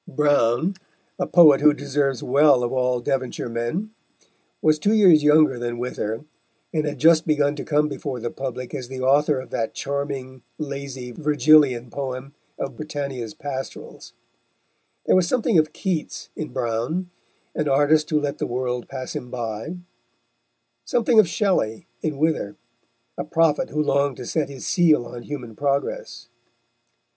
[0.07, 0.73] Browne,
[1.19, 3.91] a poet who deserves well of all Devonshire men,
[4.59, 6.25] was two years younger than Wither,
[6.73, 10.41] and had just begun to come before the public as the author of that charming,
[10.57, 14.13] lazy, Virgilian poem of Britannia's Pastorals.
[15.05, 17.11] There was something of Keats in Browne,
[17.53, 19.75] an artist who let the world pass him by;
[20.83, 22.55] something of Shelley in Wither,
[23.19, 26.27] a prophet who longed to set his seal on human progress.